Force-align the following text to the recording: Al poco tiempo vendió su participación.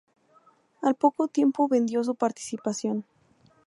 Al 0.81 0.95
poco 0.95 1.27
tiempo 1.27 1.67
vendió 1.67 2.03
su 2.03 2.15
participación. 2.15 3.05